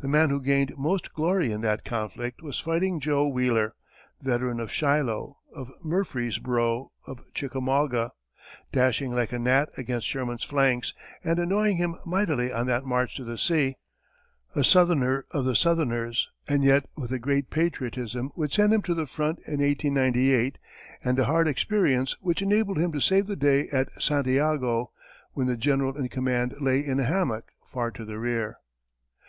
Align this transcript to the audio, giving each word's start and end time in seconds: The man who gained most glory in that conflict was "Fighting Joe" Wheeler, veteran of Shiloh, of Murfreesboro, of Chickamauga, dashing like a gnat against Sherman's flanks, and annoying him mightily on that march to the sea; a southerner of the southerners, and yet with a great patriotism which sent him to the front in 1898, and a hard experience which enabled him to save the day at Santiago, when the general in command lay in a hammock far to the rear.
The 0.00 0.08
man 0.08 0.30
who 0.30 0.40
gained 0.40 0.76
most 0.76 1.12
glory 1.14 1.52
in 1.52 1.60
that 1.60 1.84
conflict 1.84 2.42
was 2.42 2.58
"Fighting 2.58 2.98
Joe" 2.98 3.28
Wheeler, 3.28 3.76
veteran 4.20 4.58
of 4.58 4.72
Shiloh, 4.72 5.36
of 5.54 5.70
Murfreesboro, 5.84 6.90
of 7.06 7.20
Chickamauga, 7.34 8.10
dashing 8.72 9.12
like 9.14 9.32
a 9.32 9.38
gnat 9.38 9.68
against 9.78 10.08
Sherman's 10.08 10.42
flanks, 10.42 10.92
and 11.22 11.38
annoying 11.38 11.76
him 11.76 11.94
mightily 12.04 12.52
on 12.52 12.66
that 12.66 12.82
march 12.82 13.14
to 13.14 13.22
the 13.22 13.38
sea; 13.38 13.76
a 14.56 14.64
southerner 14.64 15.24
of 15.30 15.44
the 15.44 15.54
southerners, 15.54 16.28
and 16.48 16.64
yet 16.64 16.84
with 16.96 17.12
a 17.12 17.20
great 17.20 17.48
patriotism 17.48 18.32
which 18.34 18.56
sent 18.56 18.72
him 18.72 18.82
to 18.82 18.94
the 18.94 19.06
front 19.06 19.38
in 19.46 19.60
1898, 19.60 20.58
and 21.04 21.16
a 21.16 21.26
hard 21.26 21.46
experience 21.46 22.16
which 22.20 22.42
enabled 22.42 22.78
him 22.78 22.90
to 22.90 22.98
save 22.98 23.28
the 23.28 23.36
day 23.36 23.68
at 23.68 23.88
Santiago, 24.02 24.90
when 25.34 25.46
the 25.46 25.56
general 25.56 25.96
in 25.96 26.08
command 26.08 26.56
lay 26.60 26.84
in 26.84 26.98
a 26.98 27.04
hammock 27.04 27.52
far 27.64 27.92
to 27.92 28.04
the 28.04 28.18
rear. 28.18 28.56